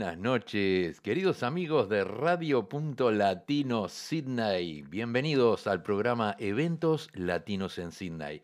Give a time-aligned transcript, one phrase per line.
[0.00, 4.80] buenas noches, queridos amigos de Radio Punto Latino Sydney.
[4.80, 8.40] Bienvenidos al programa Eventos Latinos en Sydney.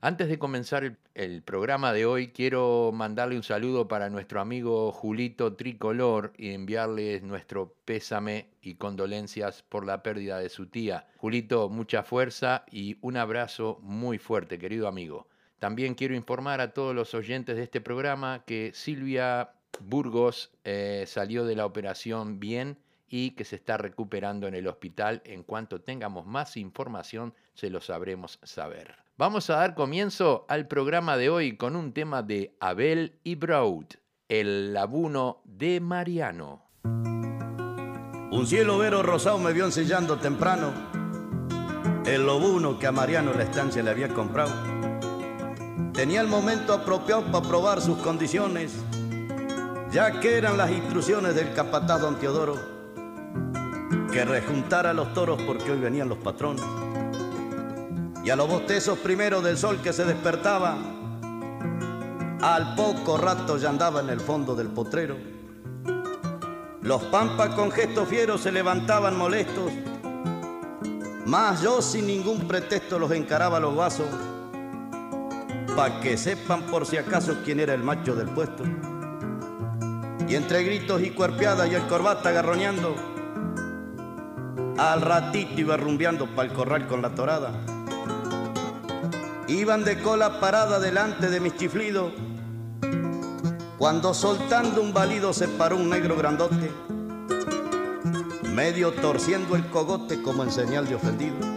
[0.00, 4.92] Antes de comenzar el, el, programa de hoy, quiero mandarle un saludo para nuestro amigo
[4.92, 11.06] Julito Tricolor y enviarles nuestro pésame y condolencias por la pérdida de su tía.
[11.18, 15.28] Julito, mucha fuerza y un abrazo muy fuerte, querido amigo.
[15.58, 21.44] También quiero informar a todos los oyentes de este programa que Silvia Burgos eh, salió
[21.44, 25.22] de la operación bien y que se está recuperando en el hospital.
[25.24, 28.96] En cuanto tengamos más información, se lo sabremos saber.
[29.16, 33.86] Vamos a dar comienzo al programa de hoy con un tema de Abel y Broad,
[34.28, 36.64] el labuno de Mariano.
[36.84, 40.94] Un cielo vero rosado me vio ensillando temprano
[42.06, 44.52] el lobuno que a Mariano la estancia le había comprado.
[45.92, 48.74] Tenía el momento apropiado para probar sus condiciones,
[49.94, 52.58] ya que eran las instrucciones del capataz don Teodoro,
[54.10, 56.64] que rejuntara los toros porque hoy venían los patrones.
[58.24, 60.76] Y a los bostezos primero del sol que se despertaba,
[62.42, 65.16] al poco rato ya andaba en el fondo del potrero.
[66.82, 69.70] Los pampas con gesto fiero se levantaban molestos,
[71.24, 74.08] mas yo sin ningún pretexto los encaraba los vasos
[75.76, 78.64] pa' que sepan por si acaso quién era el macho del puesto.
[80.28, 82.94] Y entre gritos y cuerpeadas y el corbata agarroñando,
[84.78, 87.52] al ratito iba rumbeando pa'l corral con la torada.
[89.46, 92.12] Iban de cola parada delante de mis chiflidos,
[93.78, 96.72] cuando soltando un balido se paró un negro grandote,
[98.54, 101.54] medio torciendo el cogote como en señal de ofendido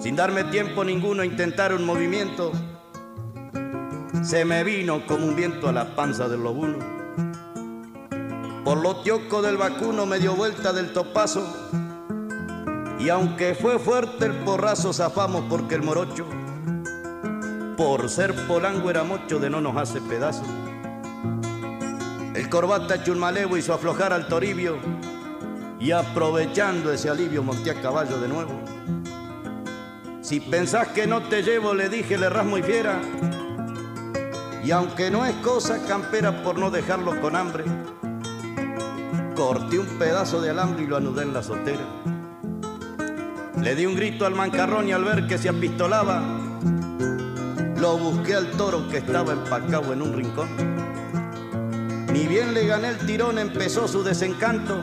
[0.00, 2.52] sin darme tiempo ninguno a intentar un movimiento,
[4.22, 6.99] se me vino como un viento a la panza del lobuno.
[8.64, 11.42] Por lo tioco del vacuno me dio vuelta del topazo,
[12.98, 16.26] y aunque fue fuerte el porrazo, zafamos porque el morocho,
[17.76, 20.44] por ser polango era mocho de no nos hace pedazo.
[22.34, 24.76] El corbata echó un malevo hizo aflojar al toribio,
[25.80, 28.60] y aprovechando ese alivio monté a caballo de nuevo.
[30.20, 33.00] Si pensás que no te llevo, le dije, le rasmo y fiera.
[34.62, 37.64] Y aunque no es cosa campera por no dejarlo con hambre,
[39.40, 41.80] corté un pedazo de alambre y lo anudé en la sotera.
[43.58, 46.20] Le di un grito al mancarrón y al ver que se apistolaba,
[47.78, 50.48] lo busqué al toro que estaba empacado en un rincón.
[52.12, 54.78] Ni bien le gané el tirón, empezó su desencanto,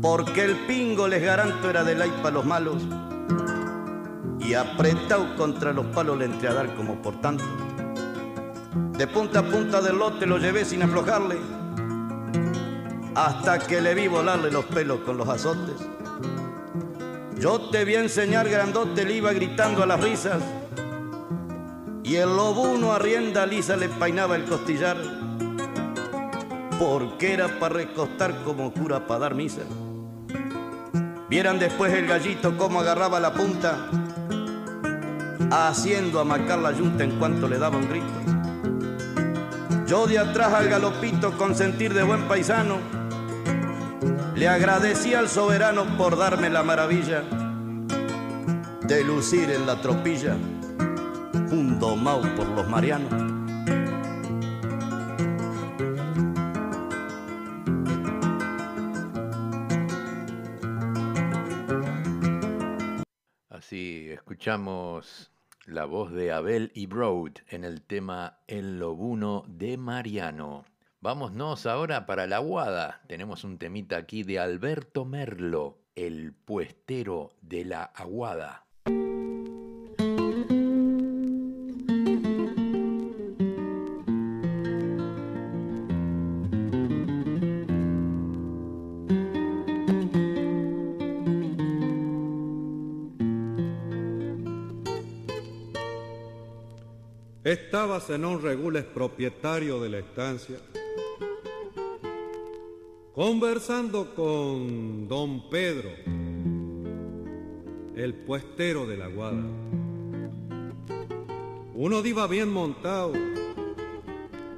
[0.00, 2.80] porque el pingo les garanto era de ley para los malos
[4.38, 7.42] y apretado contra los palos le entré a dar como por tanto.
[8.96, 11.59] De punta a punta del lote lo llevé sin aflojarle,
[13.14, 15.76] hasta que le vi volarle los pelos con los azotes.
[17.38, 20.42] Yo te vi enseñar grandote, le iba gritando a las risas,
[22.04, 24.96] y el lobuno a rienda lisa le painaba el costillar,
[26.78, 29.62] porque era para recostar como cura para dar misa.
[31.28, 33.88] Vieran después el gallito cómo agarraba la punta
[35.50, 38.06] haciendo amacar la yunta en cuanto le daba un grito.
[39.86, 42.78] Yo de atrás al galopito con sentir de buen paisano,
[44.40, 47.20] le agradecí al soberano por darme la maravilla
[48.88, 50.34] de lucir en la tropilla
[51.52, 53.12] un domao por los marianos.
[63.50, 65.30] Así escuchamos
[65.66, 70.64] la voz de Abel y Broad en el tema El Lobuno de Mariano.
[71.02, 73.00] Vámonos ahora para la Aguada.
[73.06, 78.66] Tenemos un temita aquí de Alberto Merlo, el puestero de la Aguada.
[97.42, 100.58] Estaba Zenón Regules, propietario de la estancia,
[103.20, 105.90] conversando con don Pedro,
[107.94, 109.44] el puestero de la guada.
[111.74, 113.12] Uno iba bien montado,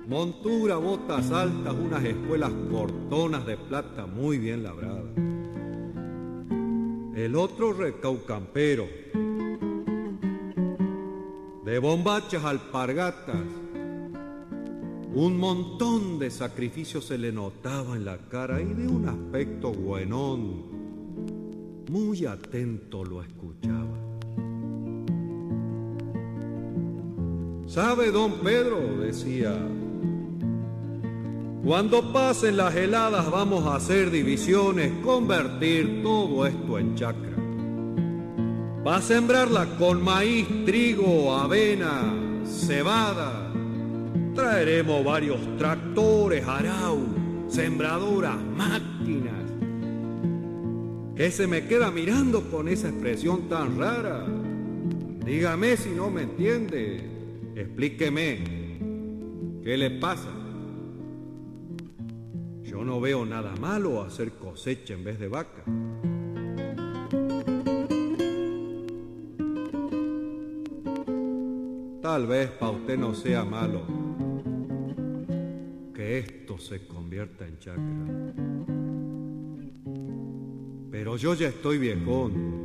[0.07, 5.13] montura, botas altas, unas espuelas cortonas de plata muy bien labradas.
[7.17, 8.87] El otro recaucampero,
[11.65, 13.43] de bombachas alpargatas,
[15.15, 20.63] Un montón de sacrificios se le notaba en la cara y de un aspecto buenón.
[21.91, 23.99] Muy atento lo escuchaba.
[27.67, 28.99] ¿Sabe, don Pedro?
[28.99, 29.55] decía.
[31.63, 37.37] Cuando pasen las heladas vamos a hacer divisiones, convertir todo esto en chacra.
[38.87, 43.42] Va a sembrarla con maíz, trigo, avena, cebada.
[44.35, 47.01] Traeremos varios tractores, arau,
[47.49, 49.43] sembradoras, máquinas.
[51.15, 54.27] ¿Qué se me queda mirando con esa expresión tan rara?
[55.25, 57.03] Dígame si no me entiende.
[57.55, 58.39] Explíqueme.
[59.63, 60.31] ¿Qué le pasa?
[62.63, 65.63] Yo no veo nada malo hacer cosecha en vez de vaca.
[72.01, 74.02] Tal vez para usted no sea malo
[76.19, 78.35] esto se convierta en chacra.
[80.91, 82.63] Pero yo ya estoy viejón.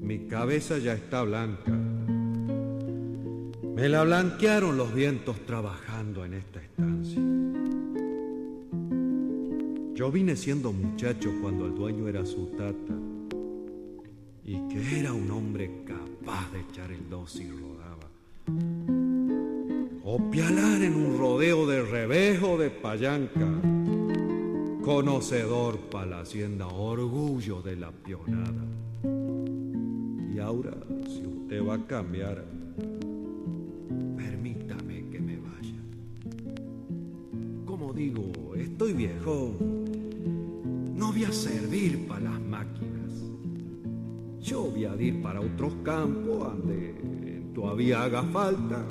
[0.00, 1.72] Mi cabeza ya está blanca.
[3.74, 7.20] Me la blanquearon los vientos trabajando en esta estancia.
[9.94, 12.94] Yo vine siendo muchacho cuando el dueño era su tata
[14.44, 18.95] y que era un hombre capaz de echar el dos y rodaba.
[20.08, 23.48] O pialar en un rodeo de revejo de payanca,
[24.84, 28.62] conocedor para la hacienda, orgullo de la pionada.
[30.32, 30.76] Y ahora,
[31.08, 32.44] si usted va a cambiar,
[34.16, 35.82] permítame que me vaya.
[37.64, 39.56] Como digo, estoy viejo,
[40.94, 42.96] no voy a servir para las máquinas
[44.40, 46.94] yo voy a ir para otros campos donde
[47.52, 48.84] todavía haga falta.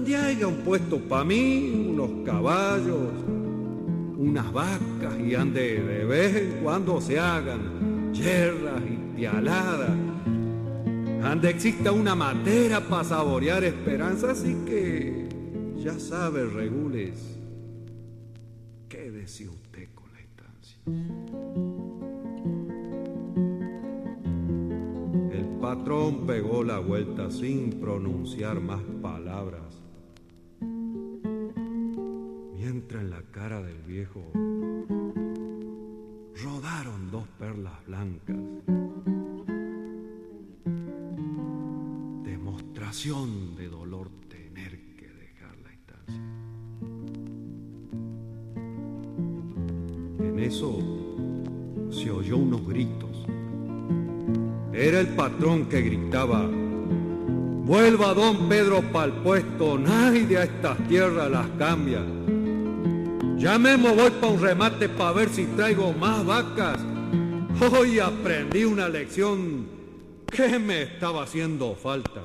[0.00, 3.12] Ande haya un puesto para mí, unos caballos,
[4.16, 9.90] unas vacas y ande de vez en cuando se hagan yerras y pialadas.
[11.22, 15.28] Ande exista una matera para saborear esperanza, así que
[15.76, 17.36] ya sabe, Regules,
[18.88, 20.80] quédese usted con la estancia.
[25.60, 29.79] patrón pegó la vuelta sin pronunciar más palabras,
[33.20, 34.32] la cara del viejo
[36.42, 38.36] rodaron dos perlas blancas.
[42.24, 46.22] Demostración de dolor tener que dejar la estancia.
[50.20, 50.78] En eso
[51.90, 53.26] se oyó unos gritos
[54.72, 61.48] era el patrón que gritaba, vuelva don Pedro pa'l puesto, nadie a estas tierras las
[61.58, 62.02] cambia.
[63.40, 66.78] Ya mismo voy pa' un remate para ver si traigo más vacas.
[67.72, 69.66] Hoy aprendí una lección
[70.30, 72.22] que me estaba haciendo falta.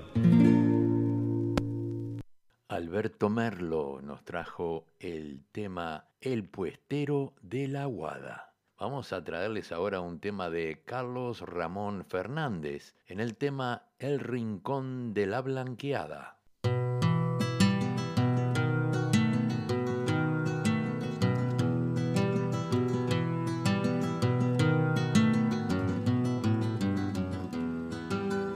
[2.68, 8.54] Alberto Merlo nos trajo el tema El puestero de la Guada.
[8.78, 15.14] Vamos a traerles ahora un tema de Carlos Ramón Fernández en el tema El Rincón
[15.14, 16.35] de la Blanqueada.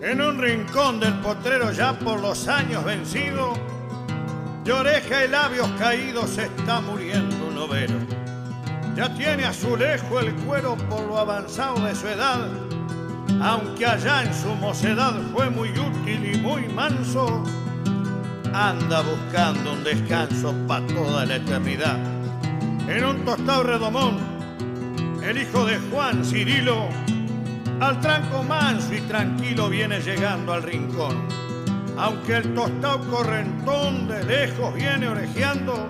[0.10, 3.54] En un rincón del potrero ya por los años vencido,
[4.64, 8.20] de oreja y labios caídos está muriendo un overo
[9.00, 12.50] ya tiene azulejo el cuero por lo avanzado de su edad,
[13.42, 17.44] aunque allá en su mocedad fue muy útil y muy manso,
[18.54, 21.98] anda buscando un descanso para toda la eternidad.
[22.90, 24.18] En un tostado redomón,
[25.24, 26.90] el hijo de Juan Cirilo,
[27.80, 31.28] al tranco manso y tranquilo viene llegando al rincón.
[31.98, 35.88] Aunque el tostado correntón de lejos viene orejeando,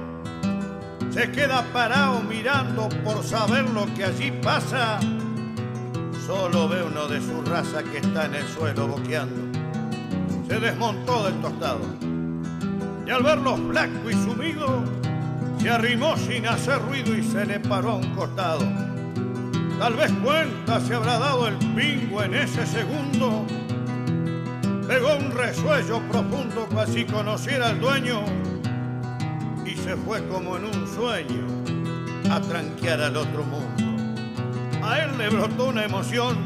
[1.12, 5.00] se queda parado mirando por saber lo que allí pasa.
[6.26, 9.60] Solo ve uno de su raza que está en el suelo boqueando.
[10.48, 11.82] Se desmontó del tostado
[13.10, 14.84] y al verlo flaco y sumido,
[15.60, 18.89] se arrimó sin hacer ruido y se le paró a un costado.
[19.80, 23.48] Tal vez cuenta se habrá dado el pingo en ese segundo.
[24.88, 28.24] Pegó un resuello profundo casi conociera al dueño
[29.90, 31.48] se fue como en un sueño
[32.30, 33.84] a tranquear al otro mundo.
[34.84, 36.38] A él le brotó una emoción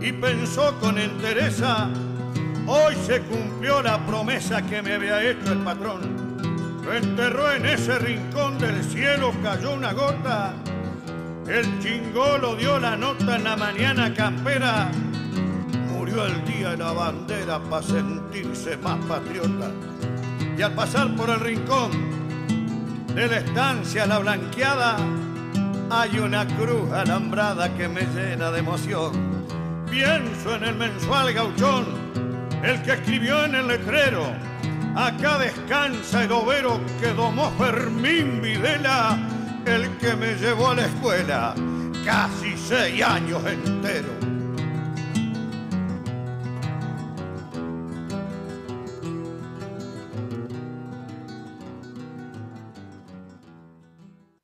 [0.00, 1.90] y pensó con entereza
[2.66, 6.38] Hoy se cumplió la promesa que me había hecho el patrón.
[6.84, 10.54] Lo enterró en ese rincón del cielo, cayó una gota.
[11.46, 14.90] El chingolo dio la nota en la mañana campera.
[15.92, 19.70] Murió el día de la bandera para sentirse más patriota.
[20.56, 21.90] Y al pasar por el rincón
[23.14, 24.96] de la estancia La Blanqueada,
[25.90, 29.12] hay una cruz alambrada que me llena de emoción.
[29.90, 31.84] Pienso en el mensual gauchón,
[32.62, 34.24] el que escribió en el letrero,
[34.94, 39.18] acá descansa el overo que domó Fermín Videla,
[39.66, 41.54] el que me llevó a la escuela
[42.04, 44.32] casi seis años enteros.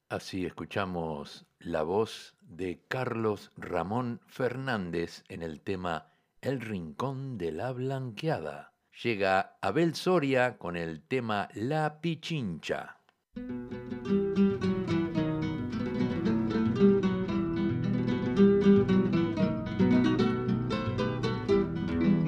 [0.09, 7.73] Así escuchamos la voz de Carlos Ramón Fernández en el tema El Rincón de la
[7.73, 8.73] Blanqueada.
[9.03, 12.97] Llega Abel Soria con el tema La Pichincha.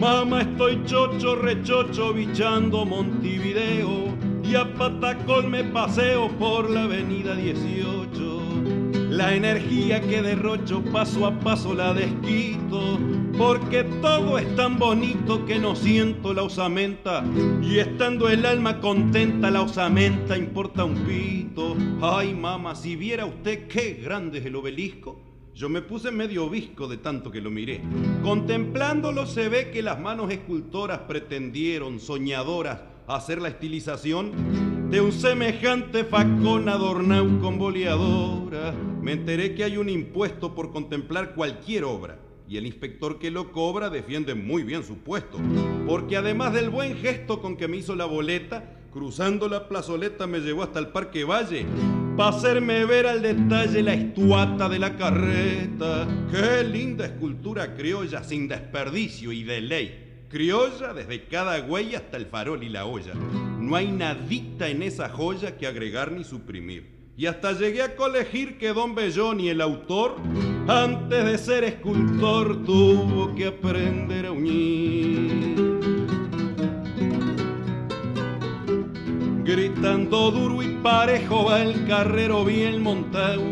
[0.00, 9.10] Mamá, estoy chocho, rechocho, bichando Montevideo y a patacón me paseo por la avenida 18.
[9.10, 12.98] La energía que derrocho paso a paso la desquito,
[13.36, 17.22] porque todo es tan bonito que no siento la osamenta,
[17.60, 21.76] y estando el alma contenta la osamenta importa un pito.
[22.00, 25.20] Ay mamá, si viera usted qué grande es el obelisco,
[25.60, 27.82] yo me puse medio visco de tanto que lo miré.
[28.22, 36.04] Contemplándolo se ve que las manos escultoras pretendieron, soñadoras, hacer la estilización de un semejante
[36.04, 38.72] facón adornado con boleadora.
[39.02, 43.52] Me enteré que hay un impuesto por contemplar cualquier obra y el inspector que lo
[43.52, 45.36] cobra defiende muy bien su puesto,
[45.86, 50.40] porque además del buen gesto con que me hizo la boleta, cruzando la plazoleta me
[50.40, 51.66] llevó hasta el Parque Valle,
[52.16, 56.06] para hacerme ver al detalle la estuata de la carreta.
[56.30, 60.26] Qué linda escultura criolla, sin desperdicio y de ley.
[60.28, 63.14] Criolla desde cada güey hasta el farol y la olla.
[63.14, 67.00] No hay nadita en esa joya que agregar ni suprimir.
[67.16, 70.16] Y hasta llegué a colegir que Don Bellón y el autor,
[70.68, 75.69] antes de ser escultor, tuvo que aprender a uñir.
[79.50, 83.42] Gritando duro y parejo va el carrero bien montado,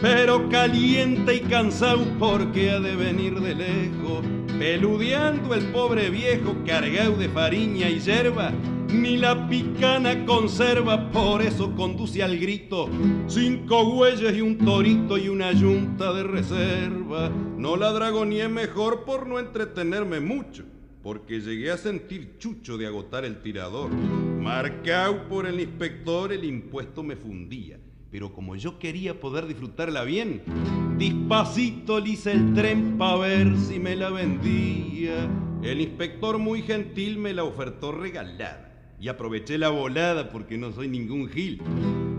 [0.00, 4.24] pero caliente y cansado porque ha de venir de lejos,
[4.56, 8.52] peludeando el pobre viejo cargado de fariña y yerba,
[8.92, 12.88] ni la picana conserva, por eso conduce al grito.
[13.26, 17.30] Cinco huellas y un torito y una yunta de reserva.
[17.56, 20.62] No la dragoneé mejor por no entretenerme mucho,
[21.02, 23.90] porque llegué a sentir chucho de agotar el tirador.
[23.90, 27.78] Marcado por el inspector, el impuesto me fundía.
[28.10, 30.42] Pero como yo quería poder disfrutarla bien,
[30.98, 35.28] despacito le el tren para ver si me la vendía.
[35.62, 40.88] El inspector muy gentil me la ofertó regalada y aproveché la volada porque no soy
[40.88, 41.60] ningún gil.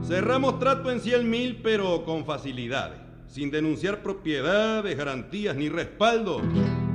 [0.04, 6.42] Cerramos trato en 100 mil, pero con facilidades, sin denunciar propiedades, garantías ni respaldo.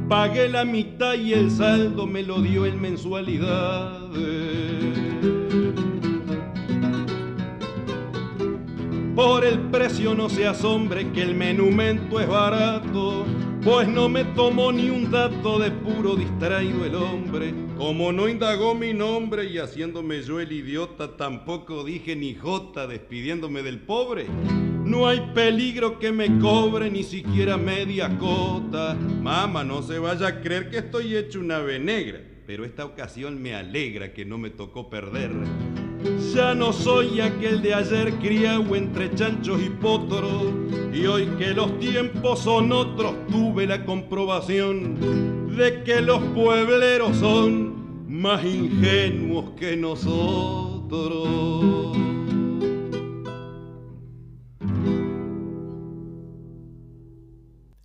[0.09, 4.05] Pagué la mitad y el saldo me lo dio en mensualidades.
[9.15, 13.25] Por el precio no se asombre que el menumento es barato,
[13.63, 17.55] pues no me tomó ni un dato de puro distraído el hombre.
[17.79, 23.63] Como no indagó mi nombre y haciéndome yo el idiota, tampoco dije ni jota despidiéndome
[23.63, 24.27] del pobre.
[24.85, 28.95] No hay peligro que me cobre ni siquiera media cota.
[28.95, 33.41] Mamá, no se vaya a creer que estoy hecho una ave negra, pero esta ocasión
[33.41, 35.31] me alegra que no me tocó perder.
[36.35, 40.53] Ya no soy aquel de ayer criado entre chanchos y potros,
[40.93, 48.05] y hoy que los tiempos son otros tuve la comprobación de que los puebleros son
[48.07, 51.25] más ingenuos que nosotros.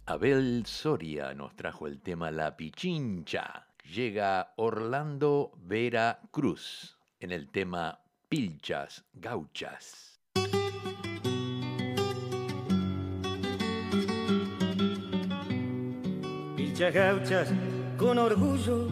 [0.10, 3.68] Abel Soria nos trajo el tema La Pichincha.
[3.94, 10.20] Llega Orlando Vera Cruz en el tema Pilchas Gauchas.
[16.56, 17.54] Pilchas gauchas,
[17.96, 18.88] con orgullo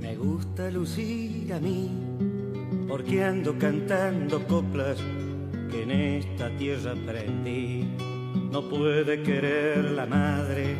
[0.00, 1.92] me gusta lucir a mí,
[2.88, 4.98] porque ando cantando coplas
[5.70, 8.09] que en esta tierra aprendí.
[8.50, 10.76] No puede querer la madre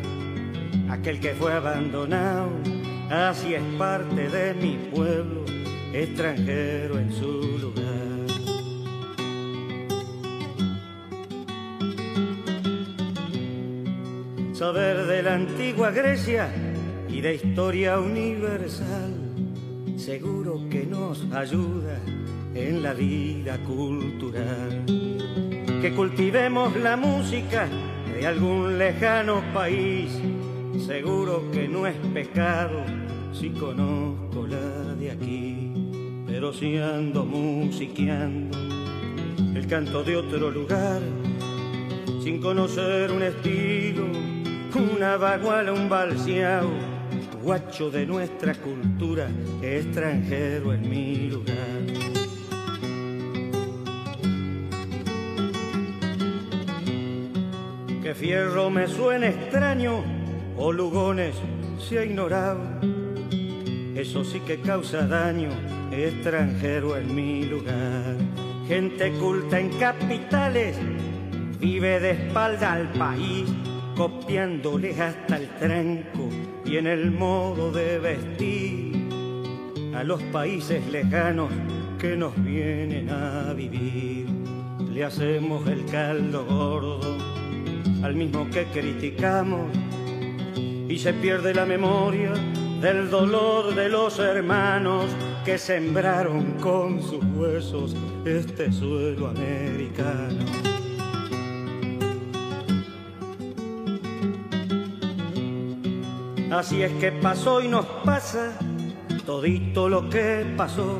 [0.89, 2.49] aquel que fue abandonado
[3.09, 5.43] así es parte de mi pueblo,
[5.93, 7.81] extranjero en su lugar.
[14.53, 16.49] Saber de la antigua Grecia
[17.09, 19.13] y de historia universal,
[19.97, 21.99] seguro que nos ayuda
[22.53, 25.00] en la vida cultural.
[25.81, 27.67] Que cultivemos la música
[28.13, 30.11] de algún lejano país,
[30.85, 32.83] seguro que no es pecado
[33.33, 35.73] si conozco la de aquí,
[36.27, 38.55] pero si ando musiqueando
[39.55, 41.01] el canto de otro lugar,
[42.23, 44.05] sin conocer un estilo,
[44.93, 46.69] una baguala, un balseao,
[47.41, 49.27] guacho de nuestra cultura,
[49.63, 51.70] extranjero en mi lugar.
[58.11, 60.03] Que fierro me suene extraño
[60.57, 61.33] o lugones
[61.79, 62.59] se ha ignorado.
[63.95, 65.47] Eso sí que causa daño,
[65.93, 68.17] extranjero en mi lugar.
[68.67, 70.77] Gente culta en capitales
[71.57, 73.49] vive de espalda al país,
[73.95, 76.27] copiándole hasta el tranco
[76.65, 79.07] y en el modo de vestir
[79.95, 81.49] a los países lejanos
[81.97, 84.27] que nos vienen a vivir.
[84.91, 87.30] Le hacemos el caldo gordo
[88.03, 89.71] al mismo que criticamos
[90.55, 92.33] y se pierde la memoria
[92.81, 95.05] del dolor de los hermanos
[95.45, 100.43] que sembraron con sus huesos este suelo americano.
[106.51, 108.57] Así es que pasó y nos pasa
[109.25, 110.99] todito lo que pasó.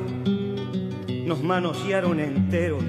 [1.26, 2.84] Nos manosearon enteros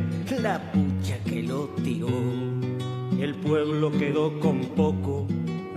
[3.43, 5.27] pueblo quedó con poco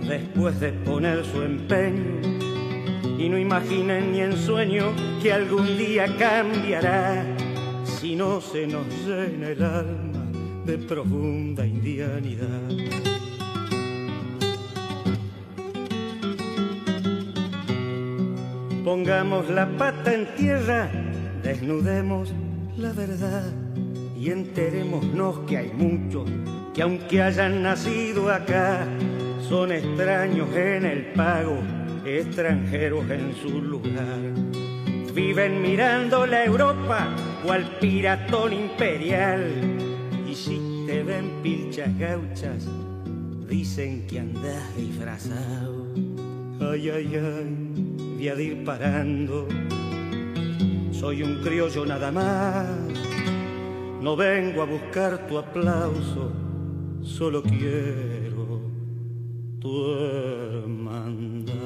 [0.06, 2.20] después de poner su empeño.
[3.18, 7.24] Y no imaginen ni en sueño que algún día cambiará
[7.84, 10.26] si no se nos llena el alma
[10.64, 12.70] de profunda indianidad.
[18.84, 20.88] Pongamos la pata en tierra,
[21.42, 22.32] desnudemos
[22.76, 23.52] la verdad
[24.16, 26.28] y enterémonos que hay muchos
[26.76, 28.86] que aunque hayan nacido acá,
[29.48, 31.56] son extraños en el pago,
[32.04, 34.18] extranjeros en su lugar.
[35.14, 37.08] Viven mirando la Europa
[37.46, 39.42] o al piratón imperial.
[40.30, 42.68] Y si te ven pilchas gauchas,
[43.48, 45.86] dicen que andas disfrazado.
[46.60, 49.48] Ay, ay, ay, voy a ir parando.
[50.92, 52.66] Soy un criollo nada más.
[54.02, 56.30] No vengo a buscar tu aplauso,
[57.06, 58.60] solo quiero
[59.60, 61.56] tu hermandad.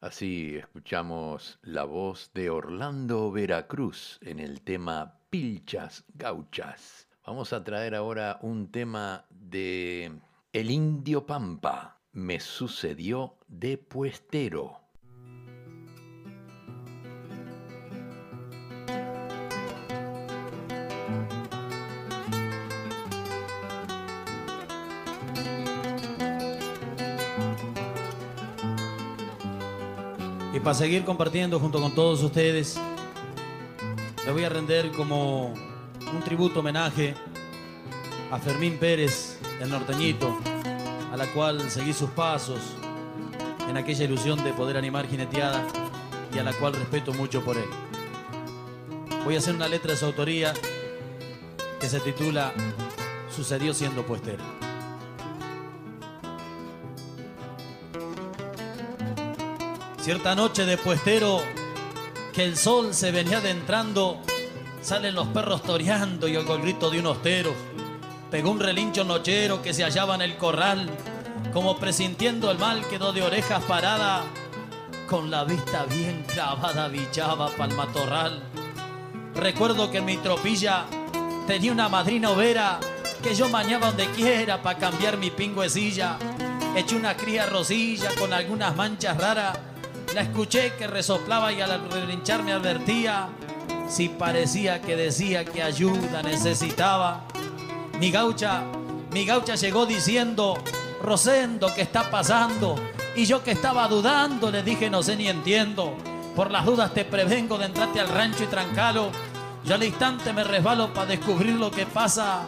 [0.00, 7.08] Así escuchamos la voz de Orlando Veracruz en el tema Pilchas Gauchas.
[7.26, 10.12] Vamos a traer ahora un tema de
[10.52, 12.00] El Indio Pampa.
[12.12, 14.85] Me sucedió de puestero.
[30.76, 32.78] Seguir compartiendo junto con todos ustedes,
[34.26, 37.14] le voy a render como un tributo homenaje
[38.30, 40.38] a Fermín Pérez, el norteñito,
[41.10, 42.60] a la cual seguí sus pasos
[43.70, 45.66] en aquella ilusión de poder animar jineteada
[46.34, 47.68] y a la cual respeto mucho por él.
[49.24, 50.52] Voy a hacer una letra de su autoría
[51.80, 52.52] que se titula
[53.34, 54.55] Sucedió siendo puestero.
[60.06, 61.42] Cierta noche de puestero,
[62.32, 64.20] que el sol se venía adentrando,
[64.80, 67.54] salen los perros toreando y oigo el grito de unos teros.
[68.30, 70.88] Pegó un relincho nochero que se hallaba en el corral,
[71.52, 74.22] como presintiendo el mal quedó de orejas parada,
[75.08, 78.44] con la vista bien clavada bichaba pa'l matorral.
[79.34, 80.84] Recuerdo que en mi tropilla
[81.48, 82.78] tenía una madrina overa
[83.24, 86.16] que yo mañaba donde quiera para cambiar mi pingüecilla.
[86.76, 89.58] Eché una cría rosilla con algunas manchas raras.
[90.16, 93.28] La escuché que resoplaba y al relinchar me advertía
[93.86, 97.26] si parecía que decía que ayuda necesitaba.
[98.00, 98.62] Mi gaucha,
[99.12, 100.56] mi gaucha llegó diciendo,
[101.02, 102.76] Rosendo, ¿qué está pasando?
[103.14, 105.92] Y yo que estaba dudando le dije, no sé ni entiendo.
[106.34, 109.10] Por las dudas te prevengo de entrarte al rancho y trancalo.
[109.66, 112.44] Yo al instante me resbalo para descubrir lo que pasa.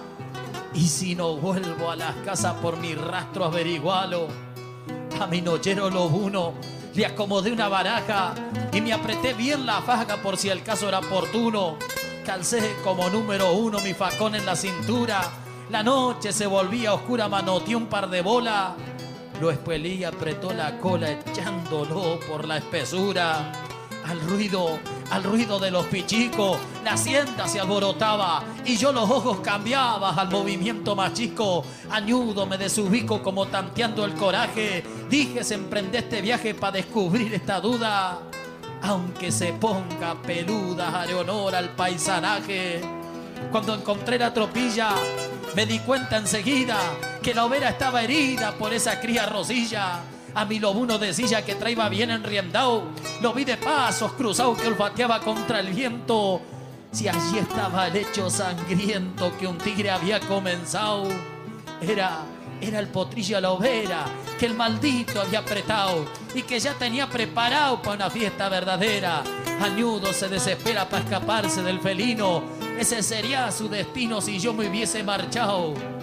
[0.72, 4.28] Y si no vuelvo a las casas por mi rastro averigualo,
[5.20, 8.34] a mi nochero lobuno le acomodé una baraja
[8.72, 11.76] y me apreté bien la faja por si el caso era oportuno.
[12.26, 15.30] Calcé como número uno mi facón en la cintura.
[15.70, 18.72] La noche se volvía oscura, manoteé un par de bolas.
[19.40, 23.52] Lo espelí y apretó la cola echándolo por la espesura.
[24.04, 24.80] Al ruido,
[25.10, 30.30] al ruido de los pichicos, la hacienda se alborotaba y yo los ojos cambiaba al
[30.30, 31.64] movimiento más chico.
[31.90, 34.84] Añudo me desubico como tanteando el coraje.
[35.08, 38.18] Dije se emprende este viaje para descubrir esta duda.
[38.82, 42.80] Aunque se ponga peluda, haré honor al paisanaje.
[43.50, 44.90] Cuando encontré la tropilla,
[45.56, 46.78] me di cuenta enseguida
[47.22, 50.00] que la overa estaba herida por esa cría rosilla.
[50.38, 52.84] A mi lobuno de silla que traía bien enriendado,
[53.20, 56.40] lo vi de pasos cruzados que olfateaba contra el viento.
[56.92, 61.08] Si allí estaba el hecho sangriento que un tigre había comenzado,
[61.80, 62.20] era,
[62.60, 64.04] era el potrillo a la overa
[64.38, 69.24] que el maldito había apretado y que ya tenía preparado para una fiesta verdadera.
[69.60, 72.44] Añudo se desespera para escaparse del felino,
[72.78, 75.97] ese sería su destino si yo me hubiese marchado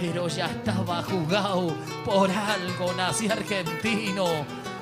[0.00, 4.26] pero ya estaba jugado, por algo nací argentino.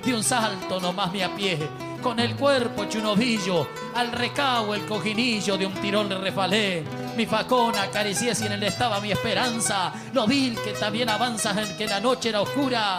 [0.04, 1.58] De un salto nomás me a pie,
[2.02, 6.84] con el cuerpo hecho un ovillo, al recao el cojinillo de un tirón le refalé.
[7.16, 11.76] Mi facón acaricié si en él estaba mi esperanza, lo vil que también avanza en
[11.76, 12.96] que la noche era oscura.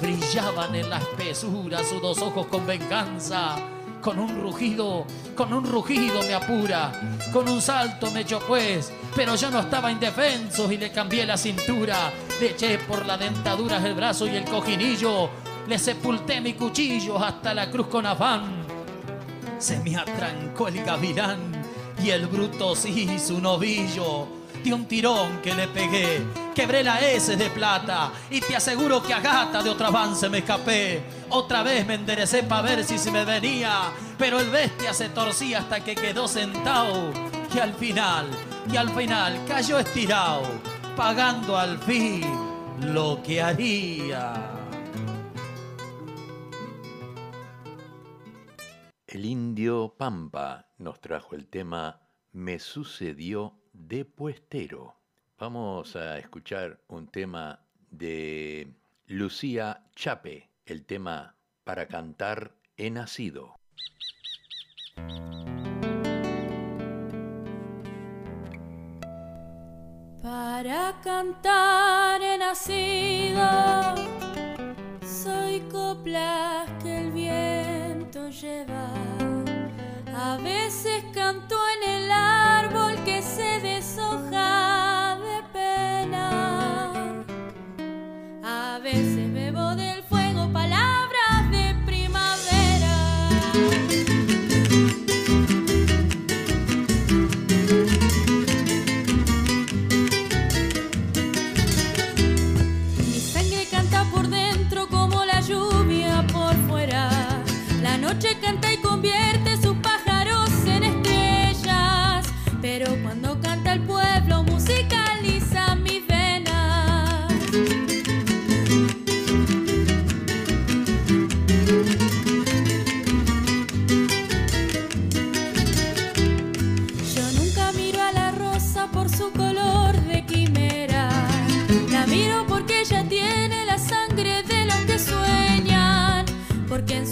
[0.00, 6.22] Brillaban en la espesura sus dos ojos con venganza con un rugido, con un rugido
[6.22, 6.92] me apura,
[7.32, 11.36] con un salto me echó pues, pero yo no estaba indefenso y le cambié la
[11.36, 15.30] cintura, le eché por la dentadura el brazo y el cojinillo,
[15.66, 18.66] le sepulté mi cuchillo hasta la cruz con afán.
[19.58, 21.38] Se me atrancó el gavilán
[22.02, 24.28] y el bruto sí hizo un ovillo
[24.62, 26.47] de un tirón que le pegué.
[26.58, 30.38] Quebré la S de plata y te aseguro que a gata de otro avance me
[30.38, 31.00] escapé.
[31.30, 35.60] Otra vez me enderecé para ver si se me venía, pero el bestia se torcía
[35.60, 37.12] hasta que quedó sentado.
[37.54, 38.26] Y al final,
[38.72, 40.42] y al final cayó estirado,
[40.96, 42.26] pagando al fin
[42.92, 44.34] lo que haría.
[49.06, 52.00] El indio Pampa nos trajo el tema
[52.32, 54.97] Me sucedió de Puestero.
[55.40, 57.60] Vamos a escuchar un tema
[57.92, 58.74] de
[59.06, 63.54] Lucía Chape, el tema Para cantar he nacido.
[70.20, 73.94] Para cantar he nacido,
[75.06, 78.90] soy coplas que el viento lleva.
[80.16, 84.77] A veces canto en el árbol que se deshoja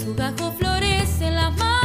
[0.07, 1.76] En gajo florecen las manos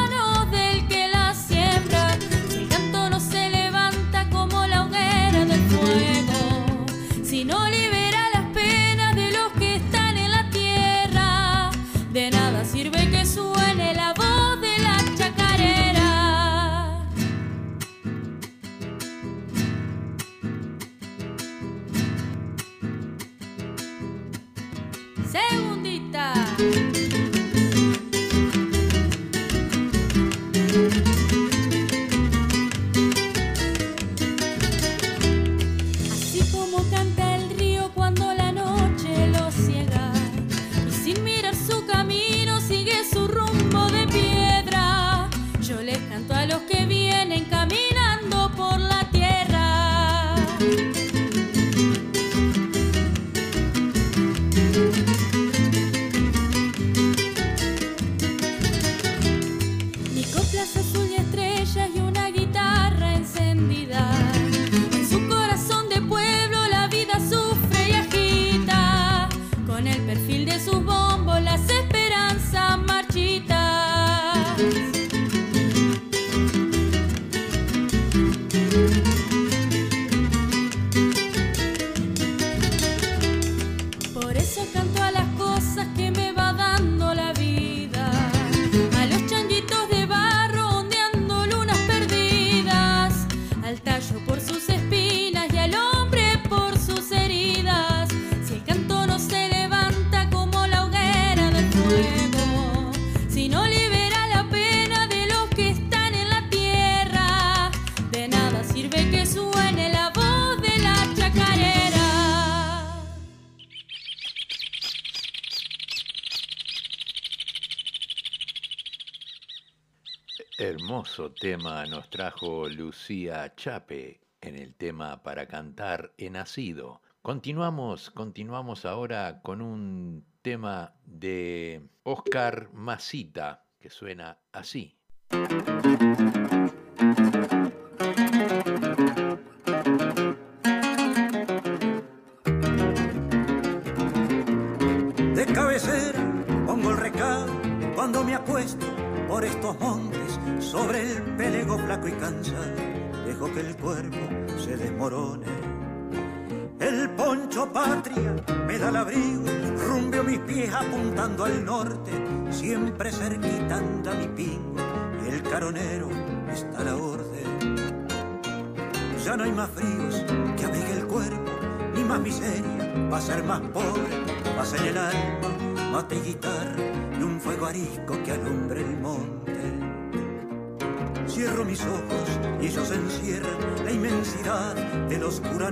[120.72, 127.02] Hermoso tema nos trajo Lucía Chape en el tema para cantar He nacido.
[127.20, 134.96] Continuamos, continuamos ahora con un tema de Oscar Masita que suena así.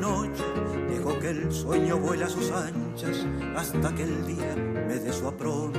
[0.00, 5.69] Dejo que el sueño vuela a sus anchas hasta que el día me dé su.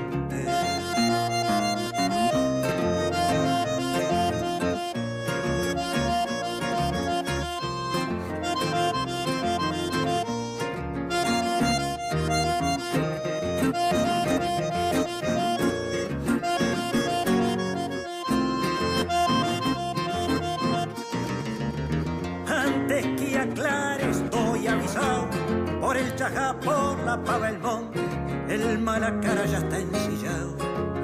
[26.64, 28.00] Por la pava, el monte.
[28.48, 30.56] El mala cara ya está ensillado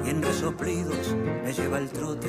[0.04, 2.28] y en resoplidos me lleva el trote.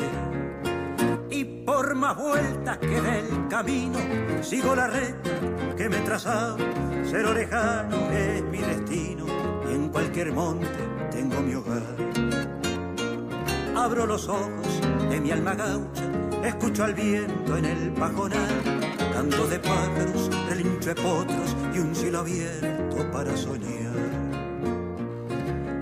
[1.30, 4.00] Y por más vueltas que del camino,
[4.42, 5.30] sigo la recta
[5.78, 6.58] que me he trazado.
[7.04, 9.26] Cero lejano es mi destino
[9.70, 10.68] y en cualquier monte
[11.12, 11.84] tengo mi hogar.
[13.76, 16.04] Abro los ojos de mi alma gaucha,
[16.44, 18.79] escucho al viento en el pajonal,
[19.20, 23.94] canto de pájaros, relincho de potros y un cielo abierto para soñar.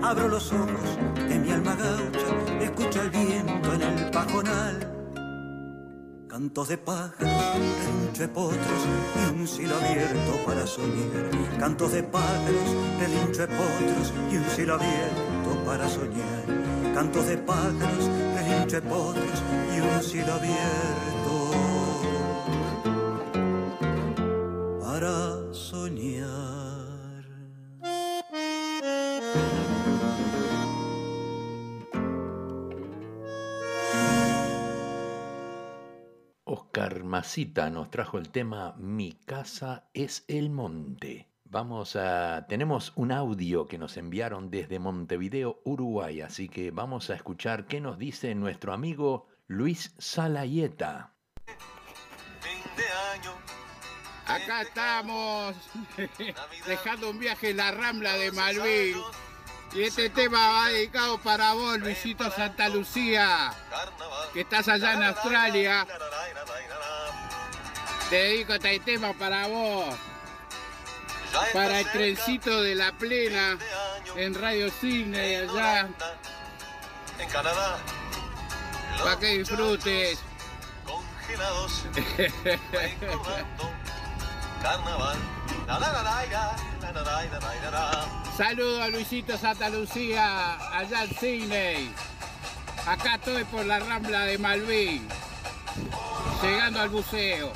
[0.02, 0.88] Abro los ojos
[1.28, 4.76] de mi alma gaucha, escucho al viento en el pajonal,
[6.26, 8.82] cantos de pájaros, relincho de potros
[9.14, 11.58] y un cielo abierto para soñar.
[11.60, 18.10] Cantos de pájaros, relincho de potros y un cielo abierto para soñar cantos de pájaros,
[18.34, 19.42] relincho de potros
[19.76, 21.17] y un cielo abierto
[37.18, 41.28] Oscar Masita nos trajo el tema Mi casa es el monte.
[41.44, 47.14] Vamos a tenemos un audio que nos enviaron desde Montevideo, Uruguay, así que vamos a
[47.14, 51.12] escuchar qué nos dice nuestro amigo Luis Salayeta.
[54.26, 55.56] Acá estamos
[56.68, 58.96] dejando un viaje en la Rambla de Malvin.
[59.74, 63.52] Y este tema va dedicado para vos, Luisito Santa Lucía,
[64.32, 65.86] que estás allá en Australia.
[68.10, 69.94] Te dedico este tema para vos.
[71.52, 73.58] Para el trencito de la plena
[74.16, 75.88] en Radio Cine allá.
[77.18, 77.78] En Canadá.
[78.98, 80.18] Para que disfrutes.
[80.86, 81.84] Congelados.
[84.62, 85.18] carnaval.
[88.36, 91.94] Saludo a Luisito Santa Lucía, allá en Sydney.
[92.86, 95.06] Acá estoy por la rambla de Malvin,
[96.42, 97.52] llegando al buceo.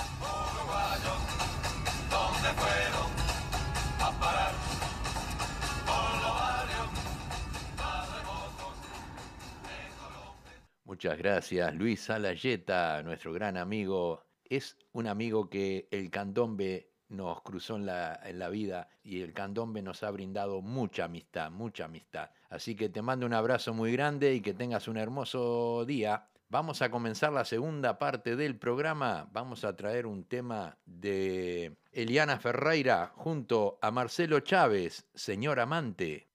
[11.02, 14.22] Muchas gracias, Luis Salayeta, nuestro gran amigo.
[14.44, 19.32] Es un amigo que el candombe nos cruzó en la, en la vida y el
[19.32, 22.30] candombe nos ha brindado mucha amistad, mucha amistad.
[22.50, 26.28] Así que te mando un abrazo muy grande y que tengas un hermoso día.
[26.48, 29.28] Vamos a comenzar la segunda parte del programa.
[29.32, 36.28] Vamos a traer un tema de Eliana Ferreira junto a Marcelo Chávez, señor amante.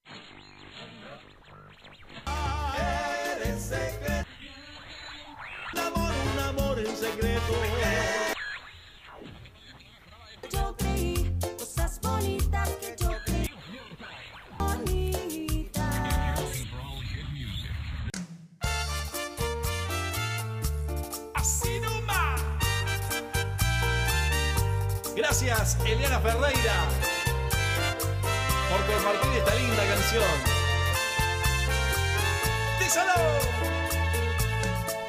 [7.18, 7.54] Secreto.
[10.52, 13.50] Yo creí cosas bonitas que yo creí
[14.58, 15.86] bonitas.
[21.34, 22.42] Así nomás.
[25.16, 26.86] Gracias, Eliana Ferreira,
[28.70, 30.58] por compartir esta linda canción.
[32.80, 33.20] ¡Díselo!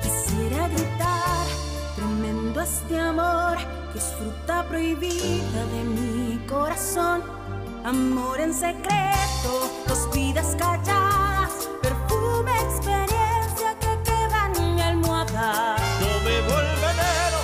[0.03, 1.38] Quisiera gritar
[2.69, 3.57] este amor
[3.93, 7.23] que es fruta prohibida de mi corazón.
[7.85, 15.77] Amor en secreto, dos vidas calladas, perfume, experiencia que queda en mi almohada.
[16.01, 17.41] No bebo el veneno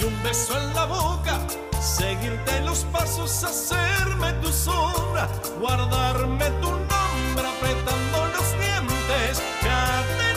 [0.00, 1.40] y un beso en la boca,
[1.80, 5.28] seguirte los pasos, hacerme tu sombra,
[5.58, 9.42] guardarme tu nombre apretando los dientes.
[9.62, 10.29] Cada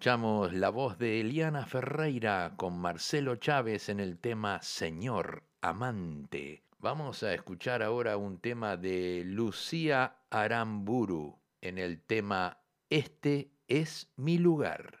[0.00, 6.62] escuchamos la voz de Eliana Ferreira con Marcelo Chávez en el tema Señor Amante.
[6.78, 14.38] Vamos a escuchar ahora un tema de Lucía Aramburu en el tema Este es mi
[14.38, 15.00] lugar.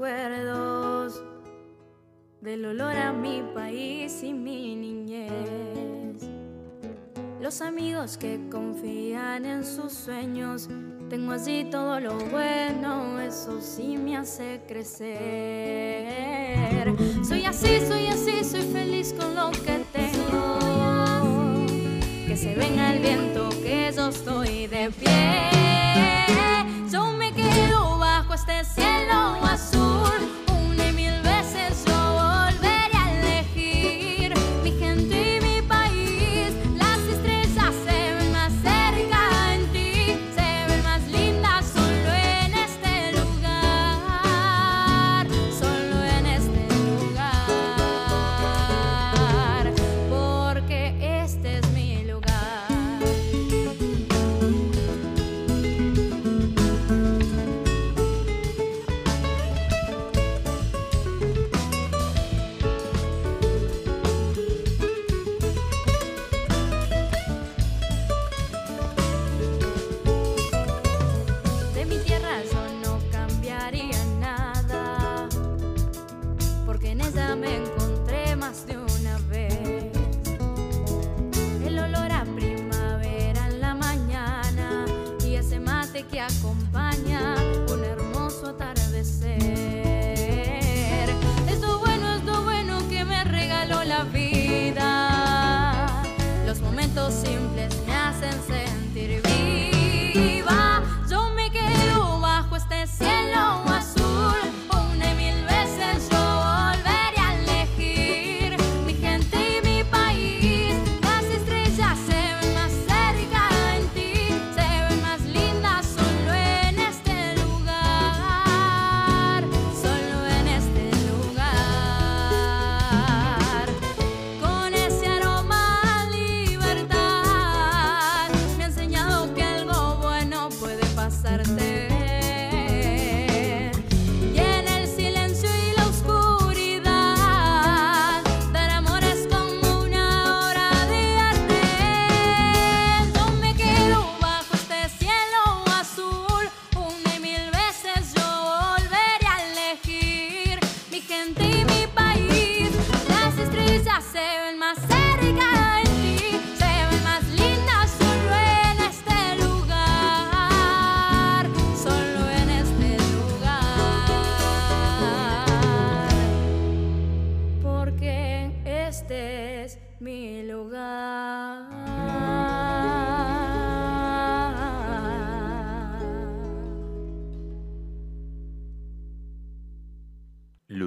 [0.00, 1.22] recuerdos
[2.40, 6.22] del olor a mi país y mi niñez.
[7.38, 10.70] Los amigos que confían en sus sueños,
[11.10, 15.20] tengo así todo lo bueno, eso sí me hace crecer.
[17.22, 20.58] Soy así, soy así, soy feliz con lo que tengo.
[22.26, 23.29] Que se venga el viento.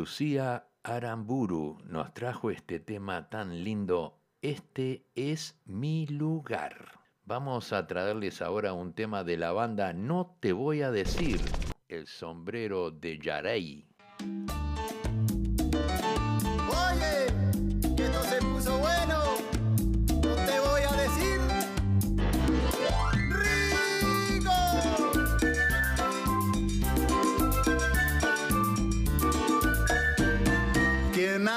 [0.03, 4.19] Lucía Aramburu nos trajo este tema tan lindo.
[4.41, 6.99] Este es mi lugar.
[7.23, 11.39] Vamos a traerles ahora un tema de la banda No te voy a decir,
[11.87, 13.87] el sombrero de Yarey.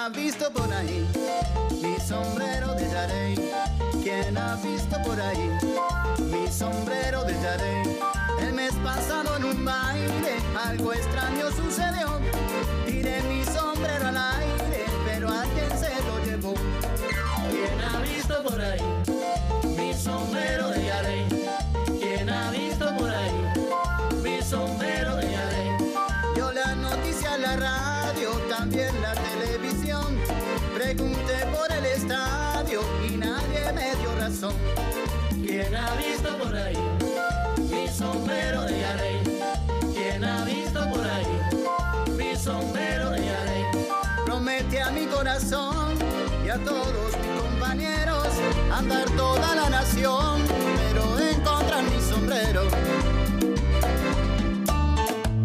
[0.06, 1.04] Ha visto por ahí
[1.82, 3.34] mi sombrero de Yarey?
[4.04, 5.50] ¿Quién ha visto por ahí
[6.30, 7.98] mi sombrero de Yarey?
[8.40, 10.36] El mes pasado en un baile
[10.68, 12.20] algo extraño sucedió.
[12.86, 16.54] Tiré mi sombrero al aire, pero alguien se lo llevó.
[17.50, 18.80] ¿Quién ha visto por ahí
[19.76, 21.26] mi sombrero de Yarey?
[21.98, 23.42] ¿Quién ha visto por ahí
[24.22, 25.70] mi sombrero de Yarey?
[26.36, 29.45] Yo la noticia en la radio, también la televisión.
[30.96, 34.54] Pregunté por el estadio y nadie me dio razón.
[35.44, 36.78] ¿Quién ha visto por ahí
[37.70, 39.20] mi sombrero de Yarey?
[39.92, 41.26] ¿Quién ha visto por ahí
[42.16, 43.64] mi sombrero de Yarey?
[44.24, 45.98] Promete a mi corazón
[46.46, 48.28] y a todos mis compañeros
[48.72, 52.62] andar toda la nación, pero encontrar mi sombrero.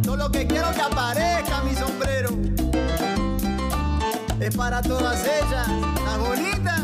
[0.05, 1.60] Solo que quiero que aparezca.
[4.55, 5.67] Para todas ellas,
[6.05, 6.81] las bonitas.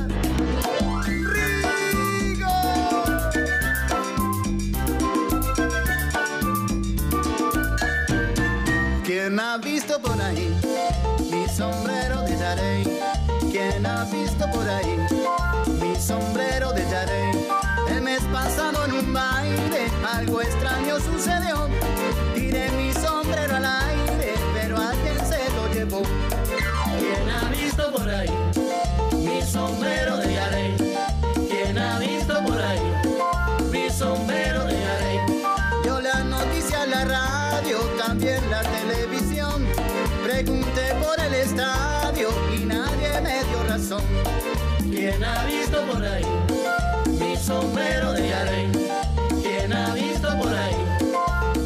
[9.06, 10.56] ¿Quién ha visto por ahí
[11.32, 13.00] mi sombrero de Yarey?
[13.52, 15.07] ¿Quién ha visto por ahí
[45.10, 46.26] ¿Quién ha visto por ahí
[47.18, 48.72] mi sombrero de Yarey?
[49.42, 50.76] ¿Quién ha visto por ahí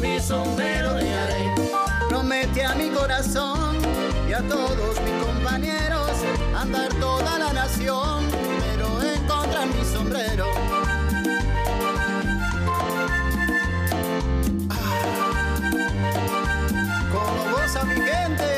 [0.00, 1.50] mi sombrero de Yarey?
[2.08, 3.78] Promete a mi corazón
[4.28, 6.12] y a todos mis compañeros
[6.56, 8.28] andar toda la nación,
[8.60, 10.46] pero encontrar mi sombrero.
[17.10, 18.51] Como goza mi gente.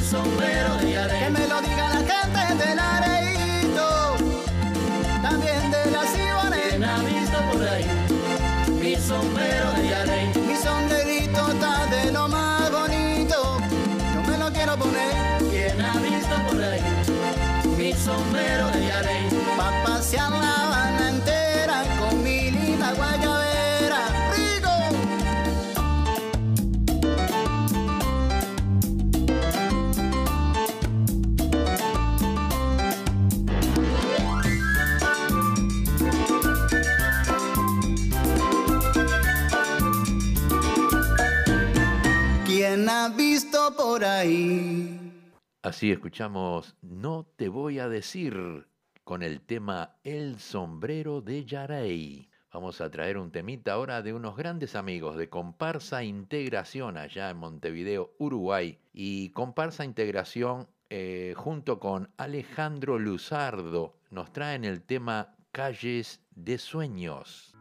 [0.00, 1.30] Mi sombrero de Que Yarey?
[1.30, 4.16] me lo diga la gente del areíto,
[5.22, 7.14] también de la ¿Quién ha Siboney.
[7.20, 7.86] visto por ahí
[8.80, 9.59] mi sombrero
[44.20, 45.12] ahí?
[45.62, 48.66] Así escuchamos No te voy a decir
[49.04, 52.28] con el tema El sombrero de Yarey.
[52.52, 57.36] Vamos a traer un temita ahora de unos grandes amigos de Comparsa Integración allá en
[57.38, 58.78] Montevideo, Uruguay.
[58.92, 67.54] Y Comparsa Integración eh, junto con Alejandro Luzardo nos traen el tema Calles de Sueños.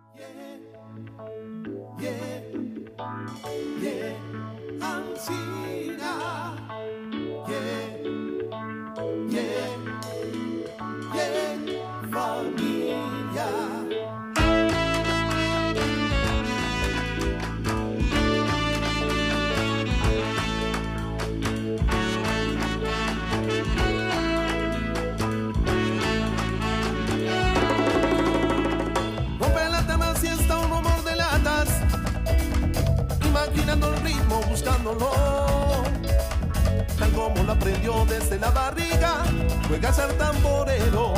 [36.97, 39.23] Tal como lo aprendió desde la barriga.
[39.67, 41.13] Juega a ser tamborero,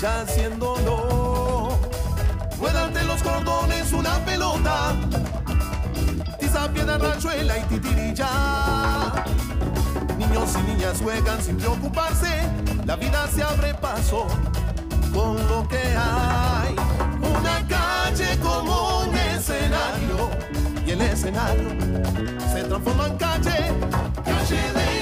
[0.00, 1.76] ya haciéndolo.
[2.58, 4.94] Rueda ante los cordones una pelota.
[6.38, 8.28] Tiza, piedra, ranchuela y titirilla.
[10.16, 12.48] Niños y niñas juegan sin preocuparse.
[12.86, 14.26] La vida se abre paso
[15.12, 16.76] con lo que hay.
[17.20, 18.36] Una calle y
[20.94, 21.68] el escenario.
[22.52, 23.72] Se transforma en calle,
[24.24, 24.93] calle de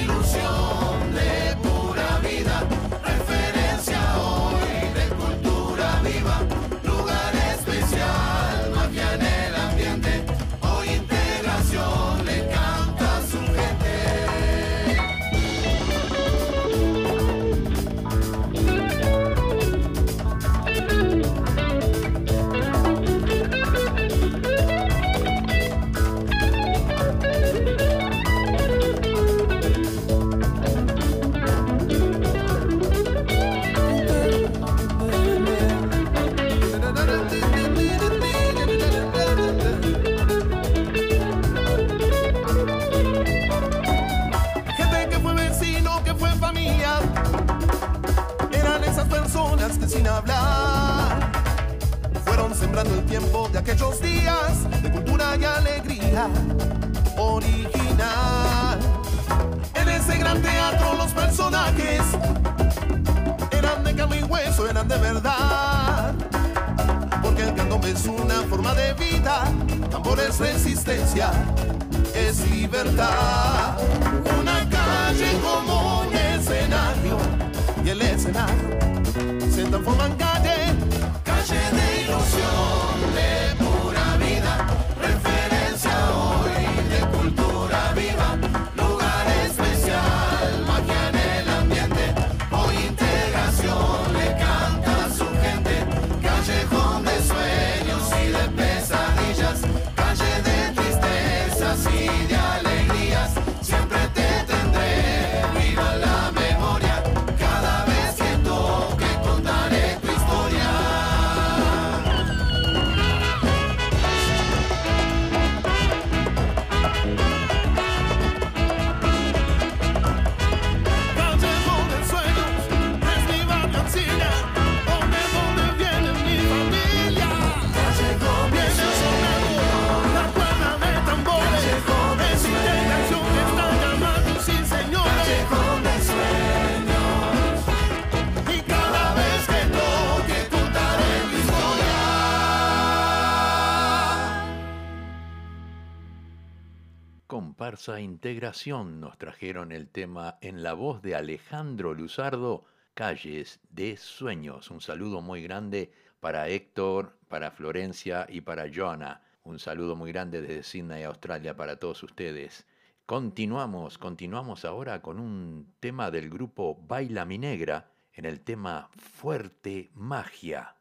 [148.00, 152.64] Integración nos trajeron el tema en la voz de Alejandro Luzardo,
[152.94, 154.70] Calles de Sueños.
[154.70, 159.22] Un saludo muy grande para Héctor, para Florencia y para Joana.
[159.44, 162.66] Un saludo muy grande desde Sydney, Australia, para todos ustedes.
[163.06, 169.90] Continuamos, continuamos ahora con un tema del grupo Baila Mi Negra en el tema Fuerte
[169.94, 170.76] Magia.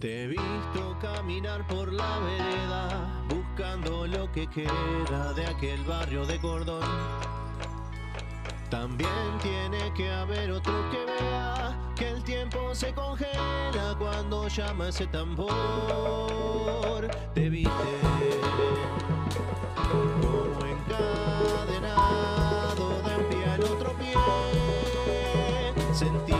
[0.00, 6.40] Te he visto caminar por la vereda, buscando lo que queda de aquel barrio de
[6.40, 6.80] cordón.
[8.70, 9.10] También
[9.42, 15.50] tiene que haber otro que vea que el tiempo se congela cuando llama ese tambor.
[17.34, 17.70] Te viste
[19.92, 21.82] como encadenado
[23.02, 24.14] de un pie al otro pie.
[25.92, 26.39] Sentiste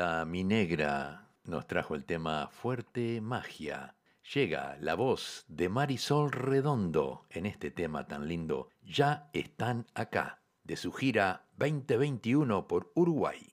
[0.00, 3.96] Baila mi negra nos trajo el tema Fuerte Magia.
[4.34, 8.70] Llega la voz de Marisol Redondo en este tema tan lindo.
[8.82, 13.52] Ya están acá, de su gira 2021 por Uruguay.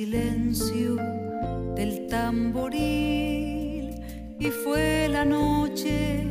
[0.00, 0.96] Silencio
[1.76, 3.90] del tamboril
[4.38, 6.26] y fue la noche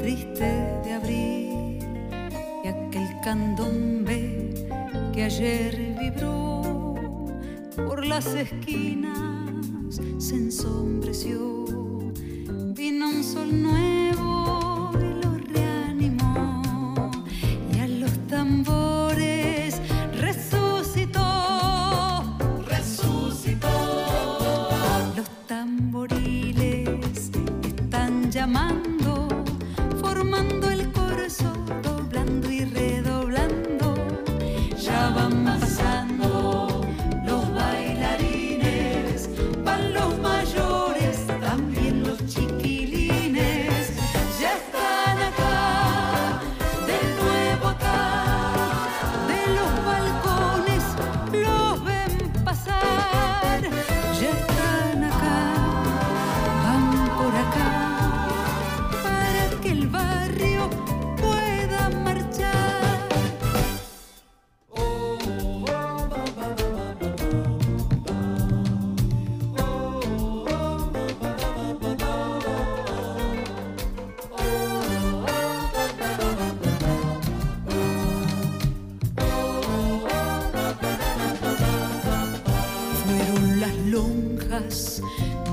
[0.00, 0.50] triste
[0.84, 1.78] de abril
[2.64, 4.52] y aquel candombe
[5.14, 6.96] que ayer vibró
[7.76, 11.64] por las esquinas se ensombreció.
[12.74, 14.05] Vino un sol nuevo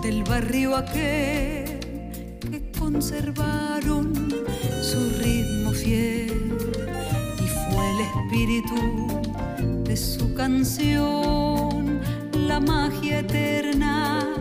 [0.01, 1.80] del barrio aquel
[2.39, 4.14] que conservaron
[4.82, 6.58] su ritmo fiel
[7.38, 9.22] y fue el espíritu
[9.84, 11.99] de su canción,
[12.47, 14.33] la magia eterna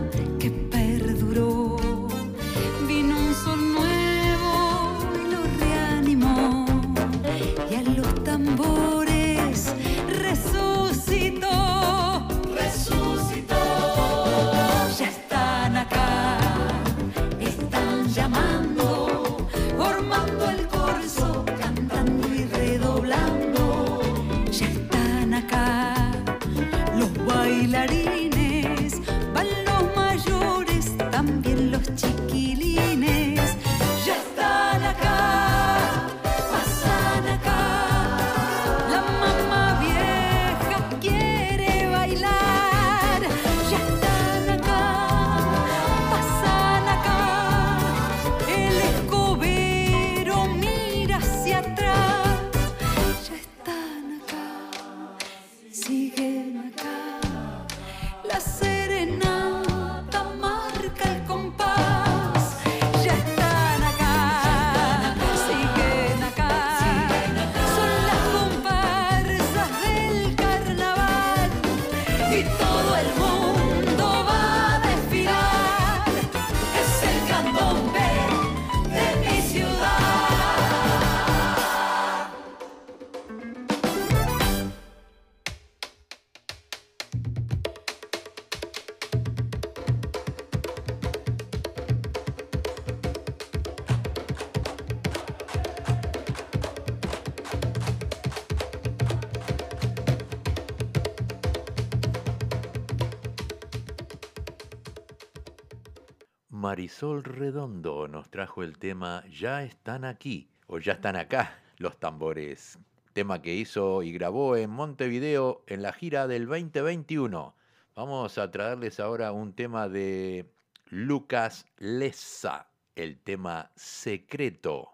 [106.63, 112.79] Marisol Redondo nos trajo el tema Ya están aquí o Ya están acá los tambores.
[113.11, 117.53] Tema que hizo y grabó en Montevideo en la gira del 2021.
[117.97, 120.53] Vamos a traerles ahora un tema de
[120.85, 124.92] Lucas Lessa, el tema Secreto.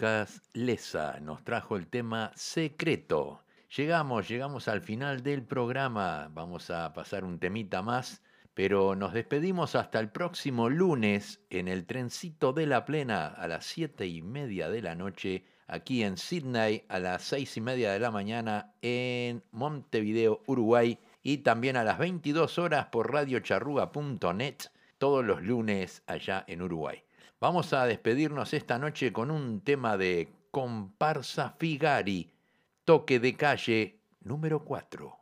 [0.00, 0.40] Lucas
[1.20, 3.44] nos trajo el tema Secreto.
[3.76, 6.30] Llegamos, llegamos al final del programa.
[6.32, 8.22] Vamos a pasar un temita más,
[8.54, 13.66] pero nos despedimos hasta el próximo lunes en el trencito de la plena a las
[13.66, 18.00] siete y media de la noche, aquí en Sydney a las seis y media de
[18.00, 24.56] la mañana en Montevideo, Uruguay, y también a las 22 horas por radiocharruga.net
[24.96, 27.04] todos los lunes allá en Uruguay.
[27.40, 32.30] Vamos a despedirnos esta noche con un tema de Comparsa Figari,
[32.84, 35.19] toque de calle número 4.